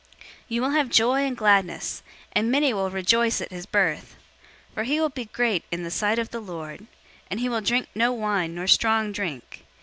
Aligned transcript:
001:014 0.01 0.07
You 0.47 0.61
will 0.63 0.69
have 0.71 0.89
joy 0.89 1.25
and 1.27 1.37
gladness; 1.37 2.01
and 2.33 2.49
many 2.49 2.73
will 2.73 2.89
rejoice 2.89 3.39
at 3.39 3.51
his 3.51 3.67
birth. 3.67 4.15
001:015 4.69 4.73
For 4.73 4.83
he 4.85 4.99
will 4.99 5.09
be 5.09 5.25
great 5.25 5.63
in 5.69 5.83
the 5.83 5.91
sight 5.91 6.17
of 6.17 6.31
the 6.31 6.39
Lord, 6.39 6.87
and 7.29 7.39
he 7.39 7.47
will 7.47 7.61
drink 7.61 7.87
no 7.93 8.11
wine 8.11 8.55
nor 8.55 8.65
strong 8.65 9.11
drink. 9.11 9.63